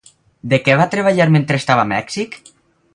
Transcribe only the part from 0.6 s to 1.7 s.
què va treballar mentre